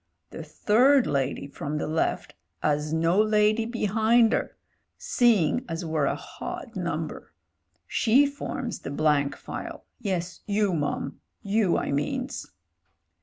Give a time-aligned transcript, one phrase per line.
[0.31, 4.55] The third lady from the left 'as no lady behind 'er—
[4.97, 7.31] seeing as we're a hodd number.
[7.85, 9.85] She forms the blank file.
[9.99, 11.19] Yes, you, mum—
[11.59, 12.51] you, I means."